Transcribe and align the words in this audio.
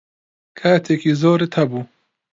کاتێکی 0.59 1.11
زۆرت 1.21 1.51
هەبوو. 1.59 1.83